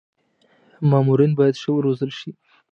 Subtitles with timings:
[0.89, 2.31] مامورین باید ښه و روزل شي.